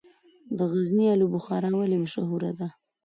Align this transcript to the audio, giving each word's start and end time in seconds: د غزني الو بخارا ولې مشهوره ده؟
د 0.57 0.59
غزني 0.71 1.05
الو 1.13 1.25
بخارا 1.35 1.71
ولې 1.77 1.97
مشهوره 2.03 2.51
ده؟ 2.59 2.67